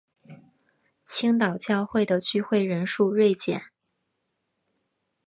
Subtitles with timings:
[1.05, 3.65] 青岛教会的聚会人数锐减。